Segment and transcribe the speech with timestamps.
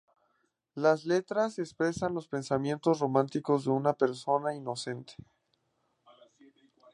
[0.73, 5.13] Las letras expresan los pensamientos románticos de una persona inocente.